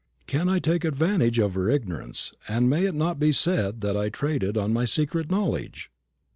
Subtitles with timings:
[0.25, 4.09] Can I take advantage of her ignorance, and may it not be said that I
[4.09, 5.91] traded on my secret knowledge?